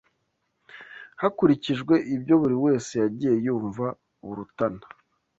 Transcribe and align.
hakurikijwe 1.21 1.93
ibyo 2.15 2.35
buri 2.41 2.55
wese 2.65 2.91
yagiye 3.03 3.33
yumva 3.45 3.85
burutana 4.25 4.83